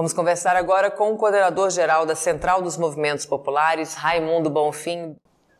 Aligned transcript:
Vamos 0.00 0.14
conversar 0.14 0.56
agora 0.56 0.90
com 0.90 1.12
o 1.12 1.16
coordenador-geral 1.18 2.06
da 2.06 2.14
Central 2.14 2.62
dos 2.62 2.78
Movimentos 2.78 3.26
Populares, 3.26 3.94
Raimundo 3.94 4.48
Bonfim. 4.48 5.14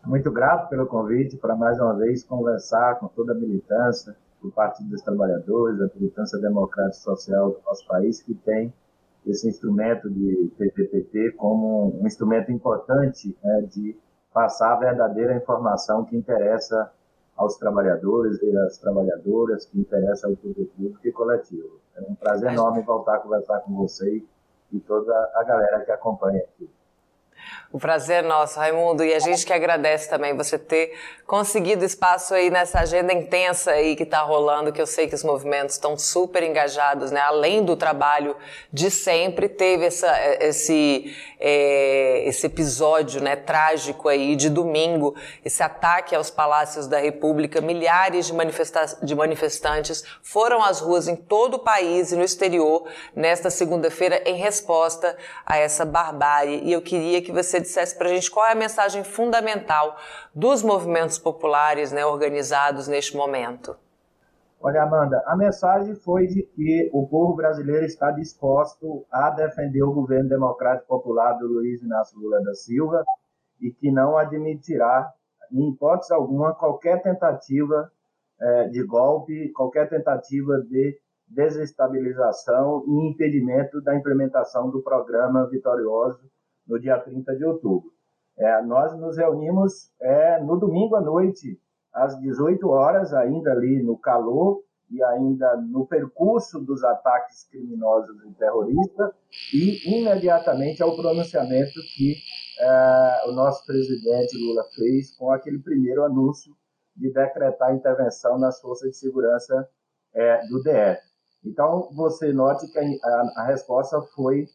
Muito 0.07 0.33
grato 0.33 0.71
pelo 0.71 0.87
convite 0.87 1.37
para 1.37 1.55
mais 1.55 1.79
uma 1.79 1.95
vez 1.95 2.25
conversar 2.25 2.99
com 2.99 3.07
toda 3.09 3.33
a 3.33 3.35
militância 3.35 4.17
do 4.43 4.51
Partido 4.51 4.89
dos 4.89 5.03
Trabalhadores, 5.03 5.79
a 5.83 5.91
militância 5.95 6.39
democrática 6.39 6.97
e 6.97 7.03
social 7.03 7.51
do 7.51 7.61
nosso 7.67 7.87
país, 7.87 8.23
que 8.23 8.33
tem 8.33 8.73
esse 9.27 9.47
instrumento 9.47 10.09
de 10.09 10.51
PPPT 10.57 11.33
como 11.33 12.01
um 12.01 12.07
instrumento 12.07 12.51
importante 12.51 13.37
né, 13.45 13.69
de 13.71 13.95
passar 14.33 14.73
a 14.73 14.77
verdadeira 14.77 15.37
informação 15.37 16.03
que 16.07 16.17
interessa 16.17 16.91
aos 17.41 17.57
trabalhadores 17.57 18.39
e 18.43 18.57
às 18.59 18.77
trabalhadoras, 18.77 19.65
que 19.65 19.81
interessa 19.81 20.29
ao 20.29 20.37
poder 20.37 20.67
público 20.77 21.01
e 21.03 21.11
coletivo. 21.11 21.81
É 21.97 22.03
um 22.03 22.15
prazer 22.15 22.53
enorme 22.53 22.83
voltar 22.83 23.17
a 23.17 23.19
conversar 23.21 23.61
com 23.61 23.75
você 23.77 24.23
e 24.71 24.81
toda 24.81 25.15
a 25.35 25.43
galera 25.45 25.83
que 25.83 25.91
acompanha 25.91 26.39
aqui. 26.41 26.69
O 27.73 27.79
prazer 27.79 28.25
é 28.25 28.27
nosso, 28.27 28.59
Raimundo, 28.59 29.05
e 29.05 29.15
a 29.15 29.21
gente 29.21 29.47
que 29.47 29.53
agradece 29.53 30.11
também 30.11 30.37
você 30.37 30.59
ter 30.59 30.93
conseguido 31.25 31.85
espaço 31.85 32.35
aí 32.35 32.51
nessa 32.51 32.81
agenda 32.81 33.13
intensa 33.13 33.71
aí 33.71 33.95
que 33.95 34.03
está 34.03 34.23
rolando, 34.23 34.73
que 34.73 34.83
eu 34.83 34.87
sei 34.87 35.07
que 35.07 35.15
os 35.15 35.23
movimentos 35.23 35.77
estão 35.77 35.97
super 35.97 36.43
engajados, 36.43 37.13
né? 37.13 37.21
Além 37.21 37.65
do 37.65 37.77
trabalho 37.77 38.37
de 38.73 38.91
sempre, 38.91 39.49
teve 39.49 39.87
essa, 39.87 40.13
esse, 40.41 41.15
é, 41.39 42.25
esse 42.27 42.47
episódio, 42.47 43.23
né, 43.23 43.37
trágico 43.37 44.09
aí 44.09 44.35
de 44.35 44.51
domingo, 44.51 45.15
esse 45.45 45.63
ataque 45.63 46.17
aos 46.17 46.29
palácios 46.29 46.89
da 46.89 46.99
República, 46.99 47.61
milhares 47.61 48.27
de, 48.27 48.35
manifesta 48.35 48.99
de 49.01 49.15
manifestantes 49.15 50.03
foram 50.23 50.65
às 50.65 50.81
ruas 50.81 51.07
em 51.07 51.15
todo 51.15 51.55
o 51.55 51.59
país 51.61 52.11
e 52.11 52.17
no 52.17 52.25
exterior 52.25 52.89
nesta 53.15 53.51
segunda-feira 53.51 54.21
em 54.27 54.35
resposta 54.35 55.17
a 55.47 55.57
essa 55.57 55.85
barbárie. 55.85 56.61
E 56.65 56.73
eu 56.73 56.83
queria 56.83 57.23
que 57.23 57.31
você 57.31 57.40
dissesse 57.43 57.97
para 57.97 58.09
a 58.09 58.13
gente 58.13 58.31
qual 58.31 58.47
é 58.47 58.53
a 58.53 58.55
mensagem 58.55 59.05
fundamental 59.05 59.97
dos 60.35 60.63
movimentos 60.63 61.19
populares 61.19 61.93
né, 61.93 62.05
organizados 62.05 62.89
neste 62.89 63.17
momento. 63.17 63.77
Olha, 64.63 64.83
Amanda, 64.83 65.23
a 65.27 65.35
mensagem 65.35 65.95
foi 65.95 66.27
de 66.27 66.43
que 66.43 66.91
o 66.93 67.09
povo 67.09 67.35
brasileiro 67.35 67.87
está 67.87 68.11
disposto 68.11 69.07
a 69.11 69.31
defender 69.31 69.83
o 69.83 69.93
governo 69.93 70.29
democrático 70.29 70.87
popular 70.87 71.33
do 71.39 71.47
Luiz 71.47 71.83
Inácio 71.83 72.19
Lula 72.19 72.43
da 72.43 72.53
Silva 72.53 73.03
e 73.59 73.71
que 73.71 73.91
não 73.91 74.19
admitirá, 74.19 75.11
em 75.51 75.71
hipótese 75.71 76.13
alguma, 76.13 76.55
qualquer 76.55 77.03
tentativa 77.03 77.91
é, 78.39 78.69
de 78.69 78.85
golpe, 78.85 79.51
qualquer 79.53 79.89
tentativa 79.89 80.61
de 80.69 80.99
desestabilização 81.27 82.85
e 82.87 83.11
impedimento 83.11 83.81
da 83.81 83.97
implementação 83.97 84.69
do 84.69 84.83
programa 84.83 85.49
vitorioso 85.49 86.21
no 86.71 86.79
dia 86.79 86.99
30 86.99 87.37
de 87.37 87.45
outubro. 87.45 87.91
É, 88.39 88.63
nós 88.63 88.97
nos 88.99 89.17
reunimos 89.17 89.91
é, 90.01 90.41
no 90.41 90.57
domingo 90.57 90.95
à 90.97 91.01
noite, 91.01 91.61
às 91.93 92.19
18 92.21 92.67
horas, 92.69 93.13
ainda 93.13 93.51
ali 93.51 93.83
no 93.83 93.99
calor 93.99 94.63
e 94.89 95.03
ainda 95.03 95.57
no 95.57 95.87
percurso 95.87 96.61
dos 96.61 96.83
ataques 96.83 97.45
criminosos 97.51 98.17
e 98.25 98.35
terroristas, 98.35 99.11
e 99.53 100.01
imediatamente 100.01 100.83
ao 100.83 100.97
pronunciamento 100.97 101.81
que 101.95 102.17
é, 102.61 103.29
o 103.29 103.33
nosso 103.33 103.65
presidente 103.67 104.37
Lula 104.39 104.65
fez 104.75 105.17
com 105.17 105.31
aquele 105.31 105.59
primeiro 105.59 106.05
anúncio 106.05 106.53
de 106.97 107.13
decretar 107.13 107.75
intervenção 107.75 108.39
nas 108.39 108.61
forças 108.61 108.91
de 108.91 108.97
segurança 108.97 109.69
é, 110.15 110.47
do 110.49 110.63
DF. 110.63 111.01
Então, 111.45 111.89
você 111.95 112.33
note 112.33 112.71
que 112.71 112.79
a, 112.79 113.43
a 113.43 113.45
resposta 113.47 114.01
foi 114.15 114.47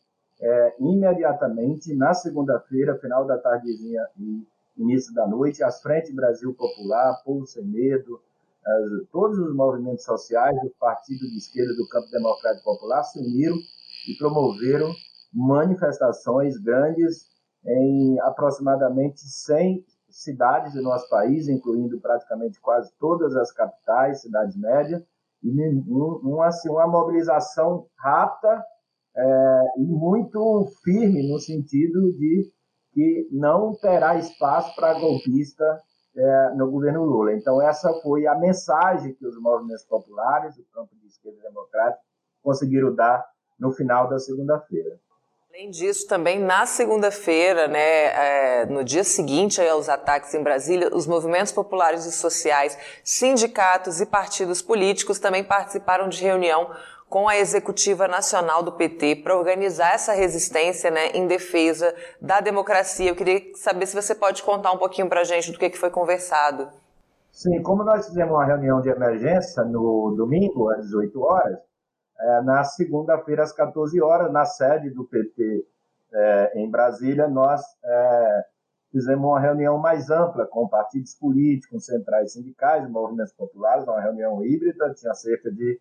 é, 0.42 0.76
imediatamente 0.80 1.96
na 1.96 2.14
segunda-feira, 2.14 2.98
final 3.00 3.26
da 3.26 3.38
tardezinha 3.38 4.06
e 4.18 4.46
início 4.78 5.14
da 5.14 5.28
noite, 5.28 5.64
as 5.64 5.82
Frente 5.82 6.14
Brasil 6.14 6.54
Popular, 6.54 7.22
Povo 7.24 7.46
Sem 7.46 7.66
Medo, 7.66 8.20
as, 8.66 9.08
todos 9.12 9.38
os 9.40 9.56
movimentos 9.56 10.04
sociais, 10.04 10.58
o 10.64 10.72
partido 10.80 11.20
de 11.20 11.38
esquerda 11.38 11.74
do 11.76 11.88
Campo 11.88 12.10
Democrático 12.12 12.66
Popular 12.66 13.04
se 13.04 13.20
uniram 13.20 13.56
e 14.10 14.18
promoveram 14.18 14.92
manifestações 15.34 16.58
grandes 16.58 17.28
em 17.66 18.20
aproximadamente 18.22 19.22
100 19.22 19.86
cidades 20.10 20.74
do 20.74 20.82
nosso 20.82 21.10
país, 21.10 21.48
incluindo 21.48 22.00
praticamente 22.00 22.60
quase 22.62 22.92
todas 23.00 23.36
as 23.36 23.52
capitais, 23.52 24.22
cidades 24.22 24.56
médias, 24.56 25.04
e 25.44 25.52
assim, 26.42 26.70
uma 26.70 26.88
mobilização 26.88 27.86
rápida 27.98 28.64
é, 29.16 29.62
e 29.78 29.86
muito 29.86 30.68
firme 30.84 31.28
no 31.30 31.40
sentido 31.40 32.12
de 32.14 32.52
que 32.94 33.28
não 33.32 33.74
terá 33.76 34.16
espaço 34.18 34.76
para 34.76 35.00
golpista 35.00 35.64
é, 36.16 36.54
no 36.56 36.72
governo 36.72 37.04
Lula. 37.04 37.34
Então, 37.34 37.62
essa 37.62 37.92
foi 38.02 38.26
a 38.26 38.36
mensagem 38.36 39.14
que 39.14 39.28
os 39.28 39.38
movimentos 39.40 39.86
populares, 39.86 40.58
o 40.58 40.64
campo 40.74 40.96
de 40.96 41.08
esquerda 41.08 41.42
democrática, 41.42 42.02
conseguiram 42.42 42.96
dar 42.96 43.26
no 43.60 43.72
final 43.72 44.08
da 44.10 44.18
segunda-feira. 44.18 44.98
Além 45.50 45.70
disso, 45.70 46.06
também 46.06 46.38
na 46.38 46.66
segunda-feira, 46.66 47.66
né, 47.70 48.60
é, 48.60 48.66
no 48.66 48.84
dia 48.84 49.06
seguinte 49.06 49.62
aos 49.62 49.88
ataques 49.88 50.34
em 50.34 50.44
Brasília, 50.44 50.90
os 50.94 51.08
movimentos 51.08 51.54
populares 51.54 52.06
e 52.06 52.12
sociais, 52.12 52.78
sindicatos 53.06 54.02
e 54.02 54.06
partidos 54.06 54.62
políticos 54.62 55.18
também 55.18 55.46
participaram 55.46 56.10
de 56.10 56.22
reunião 56.22 56.70
com 57.10 57.28
a 57.28 57.38
executiva 57.38 58.08
nacional 58.08 58.64
do 58.64 58.72
PT 58.72 59.18
para 59.18 59.38
organizar 59.38 59.94
essa 59.94 60.14
resistência 60.14 60.90
né, 60.90 61.10
em 61.14 61.28
defesa 61.28 61.94
da 62.20 62.42
democracia. 62.42 63.10
Eu 63.10 63.16
queria 63.16 63.42
saber 63.56 63.86
se 63.86 63.96
você 63.96 64.16
pode 64.16 64.42
contar 64.44 64.72
um 64.72 64.78
pouquinho 64.78 65.08
para 65.08 65.22
a 65.22 65.24
gente 65.24 65.52
do 65.52 65.60
que, 65.60 65.70
que 65.70 65.78
foi 65.78 65.90
conversado. 65.90 66.70
Sim, 67.32 67.62
como 67.62 67.84
nós 67.84 68.08
fizemos 68.08 68.34
uma 68.34 68.46
reunião 68.46 68.82
de 68.82 68.90
emergência 68.90 69.64
no 69.64 70.16
domingo, 70.16 70.70
às 70.70 70.86
18 70.86 71.22
horas, 71.22 71.58
é, 72.20 72.42
na 72.42 72.64
segunda-feira, 72.64 73.44
às 73.44 73.52
14 73.52 74.02
horas, 74.02 74.32
na 74.32 74.46
sede 74.46 74.90
do 74.90 75.04
PT 75.04 75.66
é, 76.14 76.60
em 76.60 76.70
Brasília, 76.70 77.28
nós 77.28 77.62
é, 77.84 78.46
fizemos 78.90 79.26
uma 79.26 79.40
reunião 79.40 79.78
mais 79.78 80.10
ampla 80.10 80.46
com 80.48 80.68
partidos 80.68 81.14
políticos, 81.16 81.86
centrais 81.86 82.32
sindicais, 82.32 82.90
movimentos 82.90 83.34
populares, 83.34 83.84
uma 83.84 84.02
reunião 84.02 84.44
híbrida, 84.46 84.94
tinha 84.94 85.14
cerca 85.14 85.52
de 85.52 85.78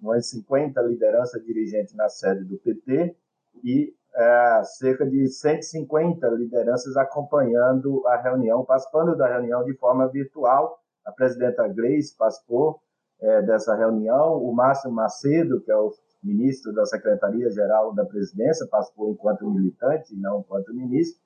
umas 0.00 0.28
50 0.30 0.80
lideranças 0.82 1.42
dirigentes 1.44 1.94
na 1.94 2.08
sede 2.08 2.44
do 2.44 2.56
PT 2.58 3.16
e 3.64 3.94
é, 4.14 4.62
cerca 4.64 5.06
de 5.06 5.28
150 5.28 6.26
lideranças 6.28 6.96
acompanhando 6.96 8.06
a 8.06 8.16
reunião, 8.16 8.64
participando 8.64 9.16
da 9.16 9.28
reunião 9.28 9.64
de 9.64 9.74
forma 9.74 10.08
virtual. 10.08 10.78
A 11.04 11.12
presidenta 11.12 11.68
Gleice 11.68 12.16
participou 12.16 12.80
é, 13.20 13.42
dessa 13.42 13.74
reunião, 13.74 14.42
o 14.42 14.52
Márcio 14.54 14.90
Macedo, 14.90 15.60
que 15.60 15.70
é 15.70 15.76
o 15.76 15.92
ministro 16.22 16.72
da 16.72 16.84
Secretaria-Geral 16.84 17.94
da 17.94 18.04
Presidência, 18.04 18.66
participou 18.66 19.10
enquanto 19.10 19.48
militante, 19.48 20.14
não 20.16 20.40
enquanto 20.40 20.74
ministro, 20.74 21.20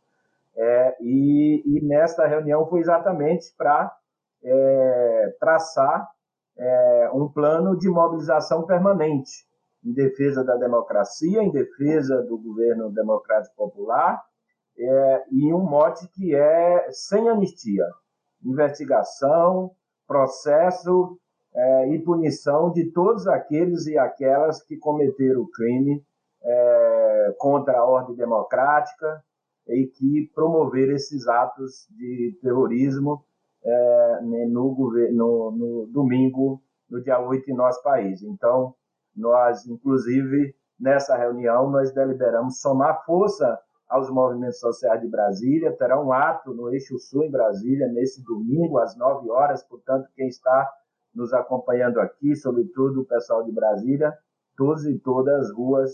é, 0.56 0.96
e, 1.00 1.62
e 1.64 1.84
nesta 1.84 2.26
reunião 2.26 2.66
foi 2.68 2.80
exatamente 2.80 3.54
para 3.56 3.96
é, 4.42 5.36
traçar 5.38 6.10
é, 6.60 7.10
um 7.14 7.26
plano 7.26 7.76
de 7.76 7.88
mobilização 7.88 8.64
permanente 8.64 9.48
em 9.82 9.92
defesa 9.94 10.44
da 10.44 10.56
democracia, 10.56 11.42
em 11.42 11.50
defesa 11.50 12.22
do 12.22 12.36
governo 12.36 12.90
democrático 12.92 13.56
popular, 13.56 14.22
é, 14.78 15.24
e 15.32 15.52
um 15.54 15.60
mote 15.62 16.06
que 16.08 16.34
é 16.34 16.86
sem 16.90 17.28
anistia, 17.28 17.86
investigação, 18.44 19.70
processo 20.06 21.18
é, 21.54 21.88
e 21.88 21.98
punição 21.98 22.70
de 22.70 22.90
todos 22.92 23.26
aqueles 23.26 23.86
e 23.86 23.96
aquelas 23.96 24.62
que 24.62 24.76
cometeram 24.76 25.48
crime 25.50 26.04
é, 26.42 27.34
contra 27.38 27.78
a 27.78 27.84
ordem 27.84 28.14
democrática 28.14 29.22
e 29.66 29.86
que 29.86 30.30
promoveram 30.34 30.94
esses 30.94 31.26
atos 31.26 31.86
de 31.90 32.38
terrorismo 32.42 33.24
é, 33.62 34.20
né, 34.22 34.46
no, 34.46 34.74
no, 35.12 35.50
no 35.50 35.86
domingo, 35.92 36.62
no 36.88 37.02
dia 37.02 37.20
8 37.20 37.50
em 37.50 37.54
nosso 37.54 37.82
país. 37.82 38.22
Então, 38.22 38.74
nós, 39.14 39.66
inclusive, 39.66 40.54
nessa 40.78 41.16
reunião, 41.16 41.70
nós 41.70 41.92
deliberamos 41.92 42.60
somar 42.60 43.04
força 43.04 43.58
aos 43.88 44.08
movimentos 44.08 44.60
sociais 44.60 45.00
de 45.00 45.08
Brasília. 45.08 45.76
Terá 45.76 46.00
um 46.00 46.12
ato 46.12 46.54
no 46.54 46.70
Eixo 46.70 46.98
Sul, 46.98 47.24
em 47.24 47.30
Brasília, 47.30 47.88
nesse 47.88 48.22
domingo, 48.24 48.78
às 48.78 48.96
9 48.96 49.28
horas. 49.30 49.62
Portanto, 49.64 50.08
quem 50.14 50.28
está 50.28 50.70
nos 51.14 51.32
acompanhando 51.32 52.00
aqui, 52.00 52.36
sobretudo 52.36 53.00
o 53.00 53.06
pessoal 53.06 53.44
de 53.44 53.52
Brasília, 53.52 54.12
todos 54.56 54.86
e 54.86 54.98
todas 54.98 55.46
as 55.46 55.52
ruas 55.52 55.90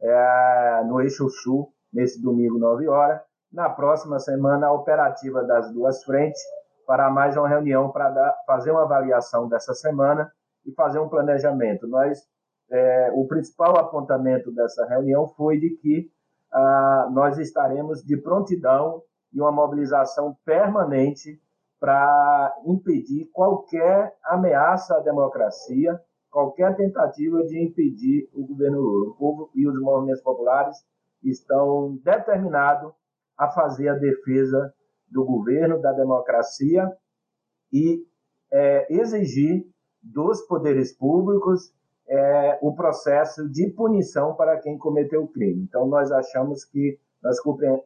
é, 0.00 0.84
no 0.86 1.00
Eixo 1.00 1.28
Sul, 1.28 1.72
nesse 1.92 2.20
domingo, 2.22 2.58
9 2.58 2.86
horas. 2.86 3.20
Na 3.50 3.70
próxima 3.70 4.18
semana, 4.18 4.66
a 4.66 4.72
operativa 4.72 5.42
das 5.42 5.72
duas 5.72 6.04
frentes 6.04 6.40
para 6.88 7.10
mais 7.10 7.36
uma 7.36 7.46
reunião 7.46 7.90
para 7.90 8.34
fazer 8.46 8.70
uma 8.70 8.84
avaliação 8.84 9.46
dessa 9.46 9.74
semana 9.74 10.32
e 10.64 10.72
fazer 10.72 10.98
um 10.98 11.08
planejamento. 11.08 11.86
Nós 11.86 12.26
é, 12.70 13.10
o 13.12 13.26
principal 13.28 13.76
apontamento 13.76 14.50
dessa 14.50 14.86
reunião 14.86 15.28
foi 15.36 15.58
de 15.58 15.76
que 15.76 16.10
ah, 16.50 17.10
nós 17.12 17.36
estaremos 17.36 18.02
de 18.02 18.16
prontidão 18.16 19.02
e 19.34 19.38
uma 19.38 19.52
mobilização 19.52 20.34
permanente 20.46 21.38
para 21.78 22.56
impedir 22.64 23.28
qualquer 23.34 24.14
ameaça 24.24 24.96
à 24.96 25.00
democracia, 25.00 26.00
qualquer 26.30 26.74
tentativa 26.74 27.44
de 27.44 27.62
impedir 27.62 28.30
o 28.32 28.46
governo 28.46 28.80
Lula. 28.80 29.10
O 29.10 29.14
povo 29.14 29.50
e 29.54 29.68
os 29.68 29.78
movimentos 29.78 30.22
populares 30.22 30.78
estão 31.22 31.98
determinados 32.02 32.90
a 33.36 33.50
fazer 33.50 33.90
a 33.90 33.94
defesa 33.94 34.72
do 35.10 35.24
governo, 35.24 35.80
da 35.80 35.92
democracia 35.92 36.90
e 37.72 38.04
é, 38.50 38.86
exigir 38.92 39.66
dos 40.02 40.42
poderes 40.42 40.96
públicos 40.96 41.72
é, 42.08 42.58
o 42.62 42.74
processo 42.74 43.48
de 43.48 43.68
punição 43.70 44.34
para 44.34 44.58
quem 44.58 44.78
cometeu 44.78 45.24
o 45.24 45.28
crime. 45.28 45.62
Então, 45.62 45.86
nós 45.86 46.10
achamos 46.10 46.64
que, 46.64 46.98
nós 47.22 47.38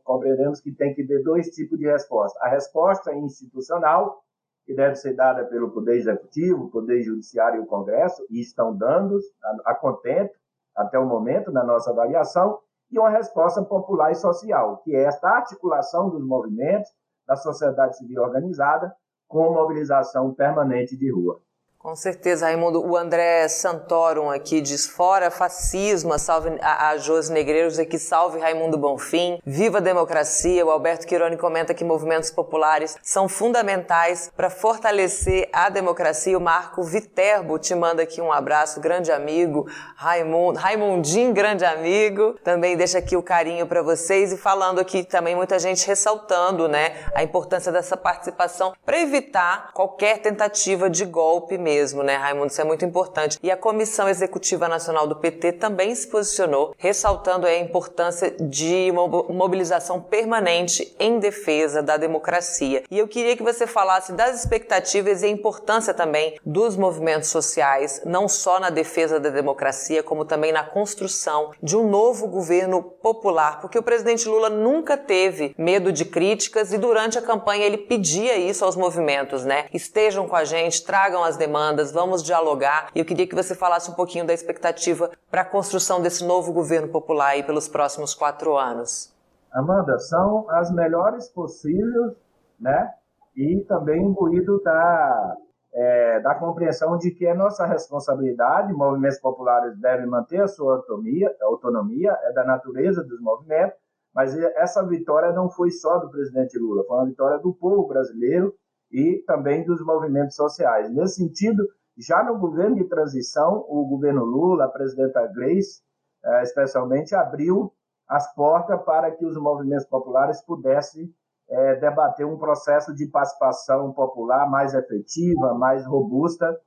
compreendemos 0.05 0.61
que 0.61 0.73
tem 0.73 0.95
que 0.95 1.05
ter 1.05 1.23
dois 1.23 1.49
tipos 1.49 1.79
de 1.79 1.87
resposta. 1.87 2.39
A 2.41 2.49
resposta 2.49 3.13
institucional, 3.15 4.23
que 4.65 4.75
deve 4.75 4.95
ser 4.95 5.15
dada 5.15 5.45
pelo 5.45 5.73
Poder 5.73 5.97
Executivo, 5.97 6.71
Poder 6.71 7.03
Judiciário 7.03 7.61
e 7.61 7.65
o 7.65 7.67
Congresso, 7.67 8.25
e 8.31 8.41
estão 8.41 8.77
dando 8.77 9.19
a, 9.43 9.73
a 9.73 9.75
contento 9.75 10.35
até 10.77 10.99
o 10.99 11.07
momento 11.07 11.51
na 11.51 11.65
nossa 11.65 11.91
avaliação, 11.91 12.59
e 12.91 12.99
uma 12.99 13.11
resposta 13.11 13.63
popular 13.63 14.13
e 14.13 14.15
social, 14.15 14.79
que 14.85 14.95
é 14.95 15.05
esta 15.05 15.29
articulação 15.29 16.11
dos 16.11 16.25
movimentos 16.25 16.91
da 17.27 17.37
sociedade 17.37 17.97
civil 17.97 18.23
organizada 18.23 18.95
com 19.29 19.53
mobilização 19.53 20.35
permanente 20.35 20.97
de 20.97 21.11
rua. 21.11 21.41
Com 21.83 21.97
certeza, 21.97 22.47
Raimundo. 22.47 22.81
O 22.81 22.97
André 22.97 23.49
Santorum 23.49 24.31
aqui 24.31 24.61
diz 24.61 24.87
fora 24.87 25.33
fascismo, 25.33 26.17
salve 26.17 26.57
a, 26.63 26.91
a 26.91 26.97
Josi 26.97 27.33
Negreiros 27.33 27.77
aqui, 27.77 27.99
salve 27.99 28.39
Raimundo 28.39 28.79
Bonfim, 28.79 29.41
viva 29.45 29.79
a 29.79 29.81
democracia. 29.81 30.65
O 30.65 30.71
Alberto 30.71 31.05
Quironi 31.05 31.37
comenta 31.37 31.75
que 31.75 31.83
movimentos 31.83 32.31
populares 32.31 32.97
são 33.03 33.29
fundamentais 33.29 34.31
para 34.37 34.49
fortalecer 34.49 35.49
a 35.53 35.69
democracia. 35.69 36.39
O 36.39 36.41
Marco 36.41 36.85
Viterbo 36.85 37.59
te 37.59 37.75
manda 37.75 38.05
aqui 38.05 38.21
um 38.21 38.31
abraço, 38.31 38.79
grande 38.79 39.11
amigo. 39.11 39.67
Raimundo, 39.97 40.61
Raimundinho, 40.61 41.35
grande 41.35 41.65
amigo. 41.65 42.35
Também 42.45 42.77
deixa 42.77 42.99
aqui 42.99 43.17
o 43.17 43.23
carinho 43.25 43.67
para 43.67 43.83
vocês 43.83 44.33
e 44.33 44.37
falando 44.37 44.79
aqui 44.79 45.03
também 45.03 45.35
muita 45.35 45.59
gente 45.59 45.85
ressaltando, 45.85 46.69
né, 46.69 46.95
a 47.13 47.25
importância 47.25 47.73
dessa 47.73 47.97
participação 47.97 48.73
para 48.87 49.01
evitar 49.01 49.73
qualquer 49.73 50.19
tentativa 50.19 50.89
de 50.89 51.05
golpe 51.05 51.59
mesmo 51.59 51.72
mesmo, 51.73 52.03
né, 52.03 52.17
Raimundo? 52.17 52.49
Isso 52.49 52.61
é 52.61 52.65
muito 52.65 52.85
importante. 52.85 53.39
E 53.43 53.51
a 53.51 53.57
Comissão 53.57 54.07
Executiva 54.07 54.69
Nacional 54.69 55.07
do 55.07 55.17
PT 55.17 55.53
também 55.53 55.95
se 55.95 56.07
posicionou, 56.07 56.75
ressaltando 56.77 57.47
a 57.47 57.57
importância 57.57 58.31
de 58.39 58.91
uma 58.91 59.09
mobilização 59.09 60.01
permanente 60.01 60.95
em 61.01 61.19
defesa 61.19 61.83
da 61.83 61.97
democracia. 61.97 62.83
E 62.91 62.99
eu 62.99 63.09
queria 63.09 63.37
que 63.37 63.43
você 63.43 63.67
falasse 63.67 64.13
das 64.13 64.39
expectativas 64.39 65.23
e 65.23 65.27
a 65.27 65.31
importância 65.31 65.95
também 65.95 66.39
dos 66.45 66.77
movimentos 66.77 67.31
sociais, 67.31 68.03
não 68.05 68.29
só 68.29 68.61
na 68.61 68.69
defesa 68.69 69.19
da 69.19 69.31
democracia, 69.31 70.03
como 70.03 70.27
também 70.27 70.53
na 70.53 70.63
construção 70.63 71.53
de 71.63 71.77
um 71.77 71.89
novo 71.89 72.27
governo 72.29 72.83
popular, 72.83 73.61
porque 73.61 73.79
o 73.79 73.83
presidente 73.83 74.29
Lula 74.29 74.51
nunca 74.51 74.97
teve 74.97 75.55
medo 75.57 75.91
de 75.91 76.05
críticas 76.05 76.73
e 76.73 76.79
durante 76.79 77.19
a 77.19 77.23
campanha 77.23 77.65
ele 77.65 77.79
pedia 77.79 78.37
isso 78.37 78.65
aos 78.65 78.77
movimentos, 78.77 79.45
né? 79.45 79.67
Estejam 79.73 80.29
com 80.29 80.37
a 80.37 80.45
gente, 80.45 80.83
tragam 80.83 81.25
as 81.25 81.37
demandas 81.37 81.62
demandas, 81.63 81.93
vamos 81.93 82.23
dialogar. 82.23 82.91
E 82.95 82.99
eu 82.99 83.05
queria 83.05 83.27
que 83.27 83.35
você 83.35 83.55
falasse 83.55 83.91
um 83.91 83.95
pouquinho 83.95 84.27
da 84.27 84.33
expectativa 84.33 85.11
para 85.31 85.43
a 85.43 85.45
construção 85.45 86.03
desse 86.03 86.27
novo 86.27 86.53
governo 86.53 86.89
popular 86.89 87.29
aí 87.29 87.43
pelos 87.43 87.69
próximos 87.69 88.15
quatro 88.15 88.57
anos. 88.57 89.15
Amanda, 89.53 89.99
são 89.99 90.51
as 90.51 90.73
melhores 90.73 91.29
possíveis, 91.29 92.15
né? 92.59 92.91
E 93.37 93.65
também 93.69 94.03
imbuído 94.03 94.61
da, 94.63 95.37
é, 95.73 96.21
da 96.21 96.35
compreensão 96.35 96.99
de 96.99 97.11
que 97.13 97.27
é 97.27 97.35
nossa 97.35 97.65
responsabilidade, 97.65 98.73
movimentos 98.73 99.21
populares 99.21 99.79
devem 99.79 100.07
manter 100.07 100.43
a 100.43 100.49
sua 100.49 100.77
autonomia, 100.77 101.35
autonomia, 101.43 102.19
é 102.25 102.33
da 102.33 102.45
natureza 102.45 103.03
dos 103.05 103.21
movimentos, 103.21 103.77
mas 104.15 104.37
essa 104.37 104.87
vitória 104.87 105.33
não 105.33 105.49
foi 105.49 105.71
só 105.71 105.99
do 105.99 106.11
presidente 106.11 106.59
Lula, 106.59 106.85
foi 106.87 106.97
uma 106.97 107.07
vitória 107.07 107.39
do 107.39 107.55
povo 107.55 107.87
brasileiro 107.89 108.55
e 108.93 109.23
também 109.27 109.65
dos 109.65 109.85
movimentos 109.85 110.37
sociais. 110.37 110.93
Nesse 110.93 111.17
sentido, 111.17 111.63
já 111.97 112.23
no 112.23 112.39
governo 112.39 112.77
de 112.77 112.85
transição, 112.85 113.65
o 113.69 113.87
governo 113.87 114.25
Lula, 114.25 114.67
a 114.67 114.69
presidenta 114.69 115.27
Grace, 115.29 115.81
eh, 116.25 116.43
especialmente, 116.43 117.15
abriu 117.15 117.73
as 118.09 118.33
portas 118.35 118.83
para 118.85 119.11
que 119.11 119.25
os 119.25 119.37
movimentos 119.37 119.87
populares 119.87 120.43
pudessem 120.45 121.13
é, 121.49 121.77
debater 121.77 122.27
um 122.27 122.39
processo 122.39 122.95
de 122.95 123.07
participação 123.07 123.93
popular 123.93 124.49
mais 124.49 124.75
efetiva, 124.75 125.55
mais 125.55 125.85
robusta 125.87 126.59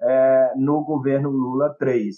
é, 0.00 0.52
no 0.56 0.84
governo 0.84 1.30
Lula 1.30 1.74
3. 1.78 2.14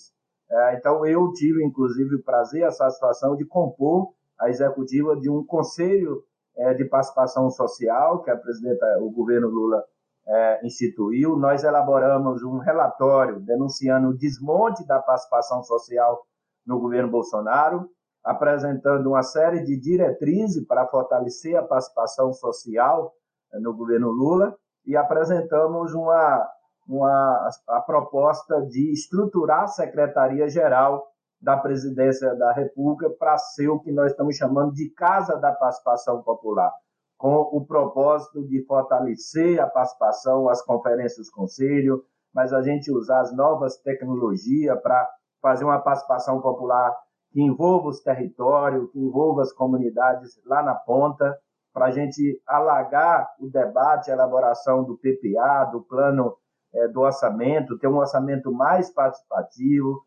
É, 0.51 0.77
então, 0.77 1.05
eu 1.07 1.33
tive, 1.33 1.65
inclusive, 1.65 2.17
o 2.17 2.23
prazer, 2.23 2.65
a 2.65 2.71
satisfação 2.71 3.37
de 3.37 3.45
compor 3.45 4.13
a 4.39 4.51
executiva 4.51 5.17
de 5.17 5.31
um 5.31 5.45
conselho 5.45 6.23
é, 6.57 6.75
de 6.75 6.85
participação 6.85 7.51
social 7.51 8.23
que 8.23 8.31
a 8.31 8.37
presidenta, 8.37 8.99
o 9.01 9.11
governo 9.11 9.49
Lula 9.49 9.85
é, 10.27 10.67
instituiu. 10.67 11.37
Nós 11.37 11.63
elaboramos 11.63 12.43
um 12.43 12.59
relatório 12.59 13.41
denunciando 13.41 14.09
o 14.09 14.17
desmonte 14.17 14.87
da 14.87 14.99
participação 14.99 15.63
social 15.63 16.25
no 16.67 16.81
governo 16.81 17.11
Bolsonaro, 17.11 17.89
apresentando 18.25 19.11
uma 19.11 19.23
série 19.23 19.63
de 19.63 19.79
diretrizes 19.79 20.67
para 20.67 20.87
fortalecer 20.89 21.57
a 21.57 21.63
participação 21.63 22.33
social 22.33 23.13
é, 23.53 23.61
no 23.61 23.75
governo 23.75 24.11
Lula 24.11 24.57
e 24.85 24.97
apresentamos 24.97 25.95
uma, 25.95 26.49
uma 26.89 27.51
a 27.69 27.81
proposta 27.81 28.63
de 28.63 28.93
estruturar 28.93 29.65
a 29.65 29.69
Secretaria-Geral 29.69 31.07
da 31.47 31.57
presidência 31.57 32.35
da 32.35 32.53
República 32.53 33.09
para 33.09 33.39
ser 33.39 33.69
o 33.69 33.79
que 33.79 33.93
nós 33.93 34.11
estamos 34.11 34.35
chamando 34.35 34.75
de 34.75 34.91
Casa 34.91 35.39
da 35.39 35.53
Participação 35.53 36.21
Popular, 36.21 36.73
com 37.17 37.37
o 37.37 37.65
propósito 37.65 38.45
de 38.49 38.65
fortalecer 38.67 39.61
a 39.61 39.69
participação, 39.69 40.49
as 40.49 40.61
conferências 40.61 41.31
Conselho, 41.31 42.03
mas 42.35 42.53
a 42.53 42.63
gente 42.63 42.91
usar 42.91 43.21
as 43.21 43.33
novas 43.33 43.77
tecnologias 43.77 44.77
para 44.83 45.09
fazer 45.41 45.65
uma 45.65 45.79
participação 45.79 46.41
popular 46.41 46.93
que 47.31 47.41
envolva 47.41 47.91
os 47.91 48.01
territórios, 48.01 48.91
que 48.91 48.99
envolva 48.99 49.43
as 49.43 49.53
comunidades 49.53 50.33
lá 50.47 50.65
na 50.65 50.75
ponta, 50.75 51.39
para 51.73 51.87
a 51.87 51.91
gente 51.93 52.43
alagar 52.45 53.25
o 53.39 53.49
debate, 53.49 54.11
a 54.11 54.15
elaboração 54.15 54.83
do 54.83 54.99
PPA, 54.99 55.71
do 55.71 55.81
plano 55.83 56.37
é, 56.75 56.89
do 56.89 57.03
orçamento, 57.03 57.79
ter 57.79 57.87
um 57.87 57.99
orçamento 57.99 58.53
mais 58.53 58.93
participativo, 58.93 60.05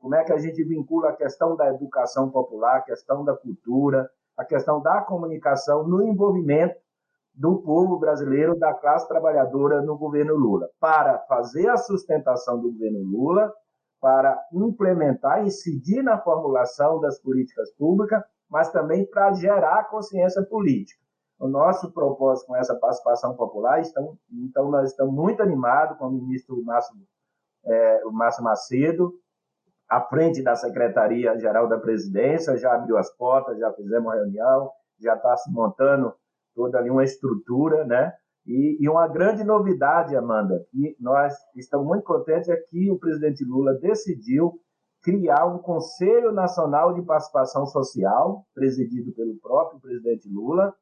como 0.00 0.14
é 0.14 0.24
que 0.24 0.32
a 0.32 0.38
gente 0.38 0.62
vincula 0.64 1.10
a 1.10 1.16
questão 1.16 1.56
da 1.56 1.68
educação 1.68 2.30
popular, 2.30 2.78
a 2.78 2.82
questão 2.82 3.24
da 3.24 3.36
cultura, 3.36 4.08
a 4.36 4.44
questão 4.44 4.80
da 4.80 5.00
comunicação 5.02 5.86
no 5.86 6.02
envolvimento 6.02 6.76
do 7.34 7.62
povo 7.62 7.98
brasileiro, 7.98 8.58
da 8.58 8.74
classe 8.74 9.06
trabalhadora 9.06 9.80
no 9.80 9.96
governo 9.96 10.34
Lula, 10.34 10.68
para 10.80 11.18
fazer 11.20 11.68
a 11.68 11.76
sustentação 11.76 12.60
do 12.60 12.72
governo 12.72 13.00
Lula, 13.00 13.52
para 14.00 14.38
implementar, 14.52 15.44
incidir 15.44 16.02
na 16.02 16.18
formulação 16.18 17.00
das 17.00 17.20
políticas 17.20 17.72
públicas, 17.74 18.22
mas 18.48 18.70
também 18.70 19.04
para 19.06 19.32
gerar 19.34 19.88
consciência 19.88 20.42
política. 20.44 21.00
O 21.38 21.46
nosso 21.46 21.92
propósito 21.92 22.48
com 22.48 22.56
essa 22.56 22.74
participação 22.74 23.36
popular, 23.36 23.80
então, 23.80 24.18
então 24.32 24.70
nós 24.70 24.90
estamos 24.90 25.14
muito 25.14 25.40
animados 25.40 25.96
com 25.96 26.06
o 26.06 26.12
ministro 26.12 26.60
Márcio, 26.64 26.96
é, 27.64 28.06
o 28.06 28.10
Márcio 28.10 28.42
Macedo, 28.42 29.12
à 29.88 30.00
frente 30.02 30.42
da 30.42 30.54
Secretaria-Geral 30.54 31.68
da 31.68 31.78
Presidência, 31.78 32.56
já 32.56 32.74
abriu 32.74 32.98
as 32.98 33.10
portas, 33.16 33.58
já 33.58 33.72
fizemos 33.72 34.12
reunião, 34.12 34.70
já 35.00 35.14
está 35.14 35.36
se 35.36 35.50
montando 35.50 36.12
toda 36.54 36.78
ali 36.78 36.90
uma 36.90 37.04
estrutura, 37.04 37.84
né? 37.84 38.12
E, 38.46 38.78
e, 38.80 38.88
uma 38.88 39.06
grande 39.06 39.44
novidade, 39.44 40.16
Amanda, 40.16 40.64
que 40.70 40.96
nós 40.98 41.34
estamos 41.54 41.86
muito 41.86 42.02
contentes 42.02 42.48
é 42.48 42.56
que 42.56 42.90
o 42.90 42.98
presidente 42.98 43.44
Lula 43.44 43.74
decidiu 43.74 44.58
criar 45.02 45.46
um 45.46 45.58
Conselho 45.58 46.32
Nacional 46.32 46.94
de 46.94 47.02
Participação 47.02 47.66
Social, 47.66 48.44
presidido 48.54 49.12
pelo 49.12 49.38
próprio 49.38 49.80
presidente 49.80 50.28
Lula, 50.28 50.74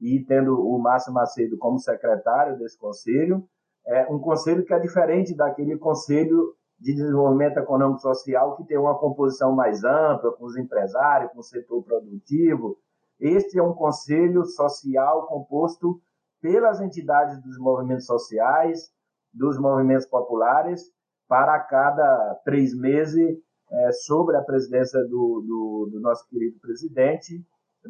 e 0.00 0.24
tendo 0.24 0.60
o 0.60 0.78
Márcio 0.78 1.12
Macedo 1.12 1.56
como 1.56 1.78
secretário 1.78 2.58
desse 2.58 2.78
conselho, 2.78 3.44
é 3.86 4.06
um 4.12 4.18
conselho 4.18 4.64
que 4.64 4.74
é 4.74 4.78
diferente 4.78 5.34
daquele 5.34 5.78
conselho 5.78 6.54
de 6.78 6.94
desenvolvimento 6.94 7.58
econômico 7.58 8.00
social 8.00 8.56
que 8.56 8.64
tem 8.64 8.78
uma 8.78 8.98
composição 8.98 9.54
mais 9.54 9.82
ampla, 9.82 10.32
com 10.32 10.44
os 10.44 10.56
empresários, 10.56 11.32
com 11.32 11.40
o 11.40 11.42
setor 11.42 11.82
produtivo. 11.82 12.78
Este 13.18 13.58
é 13.58 13.62
um 13.62 13.72
conselho 13.72 14.44
social 14.44 15.26
composto 15.26 16.00
pelas 16.40 16.80
entidades 16.80 17.42
dos 17.42 17.58
movimentos 17.58 18.06
sociais, 18.06 18.90
dos 19.32 19.58
movimentos 19.58 20.06
populares, 20.06 20.82
para 21.26 21.58
cada 21.60 22.34
três 22.44 22.76
meses 22.76 23.36
é, 23.70 23.92
sobre 23.92 24.36
a 24.36 24.42
presidência 24.42 25.00
do, 25.04 25.42
do, 25.46 25.90
do 25.92 26.00
nosso 26.00 26.28
querido 26.28 26.58
presidente, 26.60 27.44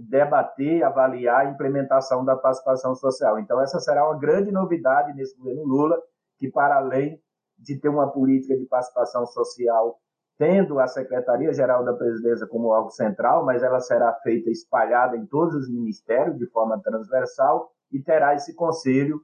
debater, 0.08 0.82
avaliar 0.82 1.46
a 1.46 1.50
implementação 1.50 2.24
da 2.24 2.36
participação 2.36 2.94
social. 2.94 3.38
Então, 3.38 3.60
essa 3.60 3.78
será 3.80 4.08
uma 4.08 4.18
grande 4.18 4.50
novidade 4.50 5.12
nesse 5.14 5.36
governo 5.36 5.64
Lula, 5.64 6.00
que, 6.38 6.50
para 6.50 6.76
além 6.76 7.20
de 7.58 7.78
ter 7.78 7.88
uma 7.88 8.10
política 8.10 8.56
de 8.56 8.66
participação 8.66 9.26
social, 9.26 9.98
tendo 10.38 10.78
a 10.78 10.86
Secretaria-Geral 10.86 11.84
da 11.84 11.94
Presidência 11.94 12.46
como 12.46 12.68
órgão 12.68 12.90
central, 12.90 13.44
mas 13.44 13.62
ela 13.62 13.80
será 13.80 14.12
feita 14.22 14.50
espalhada 14.50 15.16
em 15.16 15.26
todos 15.26 15.54
os 15.54 15.70
ministérios 15.70 16.36
de 16.38 16.46
forma 16.46 16.80
transversal 16.82 17.70
e 17.90 18.02
terá 18.02 18.34
esse 18.34 18.54
Conselho 18.54 19.20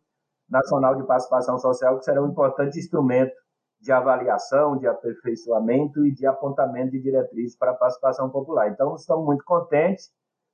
Nacional 0.49 0.95
de 0.97 1.07
Participação 1.07 1.59
Social, 1.59 1.99
que 1.99 2.05
será 2.05 2.23
um 2.23 2.29
importante 2.29 2.79
instrumento 2.79 3.35
de 3.81 3.91
avaliação, 3.91 4.79
de 4.79 4.87
aperfeiçoamento 4.87 6.07
e 6.07 6.15
de 6.15 6.27
apontamento 6.27 6.93
de 6.93 7.03
diretrizes 7.03 7.57
para 7.57 7.73
a 7.73 7.75
participação 7.75 8.31
popular. 8.31 8.71
Então, 8.71 8.95
estamos 8.95 9.25
muito 9.25 9.45
contentes 9.45 10.11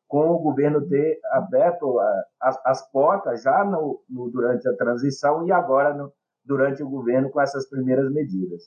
com 0.09 0.31
o 0.31 0.39
governo 0.39 0.89
ter 0.89 1.21
aberto 1.33 1.99
as, 2.41 2.59
as 2.65 2.91
portas 2.91 3.43
já 3.43 3.63
no, 3.65 4.03
no, 4.09 4.31
durante 4.31 4.67
a 4.67 4.75
transição 4.77 5.47
e 5.47 5.53
agora 5.53 5.93
no, 5.93 6.11
durante 6.49 6.83
o 6.83 6.89
governo 6.89 7.31
com 7.31 7.41
essas 7.41 7.69
primeiras 7.69 8.11
medidas. 8.11 8.63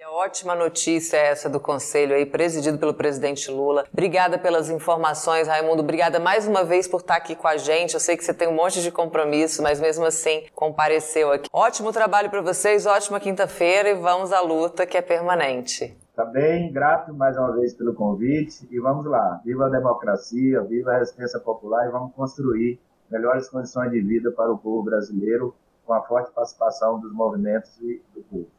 É 0.00 0.06
ótima 0.06 0.54
notícia 0.54 1.16
essa 1.16 1.48
do 1.48 1.58
Conselho 1.58 2.14
aí, 2.14 2.24
presidido 2.24 2.78
pelo 2.78 2.94
presidente 2.94 3.50
Lula. 3.50 3.84
Obrigada 3.92 4.38
pelas 4.38 4.70
informações, 4.70 5.48
Raimundo. 5.48 5.82
Obrigada 5.82 6.20
mais 6.20 6.46
uma 6.46 6.62
vez 6.62 6.86
por 6.86 7.00
estar 7.00 7.16
aqui 7.16 7.34
com 7.34 7.48
a 7.48 7.56
gente. 7.56 7.94
Eu 7.94 8.00
sei 8.00 8.16
que 8.16 8.24
você 8.24 8.32
tem 8.32 8.46
um 8.46 8.54
monte 8.54 8.80
de 8.80 8.92
compromisso, 8.92 9.60
mas 9.60 9.80
mesmo 9.80 10.04
assim 10.04 10.44
compareceu 10.54 11.32
aqui. 11.32 11.48
Ótimo 11.52 11.92
trabalho 11.92 12.30
para 12.30 12.40
vocês, 12.40 12.86
ótima 12.86 13.18
quinta-feira 13.18 13.90
e 13.90 13.94
vamos 13.94 14.32
à 14.32 14.40
luta 14.40 14.86
que 14.86 14.96
é 14.96 15.02
permanente. 15.02 15.96
Tá 16.14 16.24
bem, 16.24 16.72
grato 16.72 17.12
mais 17.12 17.36
uma 17.36 17.52
vez 17.56 17.74
pelo 17.74 17.92
convite 17.92 18.68
e 18.70 18.78
vamos 18.78 19.04
lá. 19.04 19.40
Viva 19.44 19.66
a 19.66 19.68
democracia, 19.68 20.62
viva 20.62 20.92
a 20.92 20.98
resistência 20.98 21.40
popular 21.40 21.88
e 21.88 21.90
vamos 21.90 22.14
construir 22.14 22.80
melhores 23.10 23.48
condições 23.48 23.90
de 23.90 24.00
vida 24.00 24.30
para 24.30 24.52
o 24.52 24.58
povo 24.58 24.84
brasileiro 24.84 25.54
com 25.88 25.94
a 25.94 26.02
forte 26.02 26.30
participação 26.32 27.00
dos 27.00 27.10
movimentos 27.14 27.74
e 27.80 28.02
do 28.14 28.22
povo. 28.24 28.50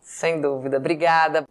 Sem 0.00 0.40
dúvida. 0.40 0.76
Obrigada. 0.76 1.42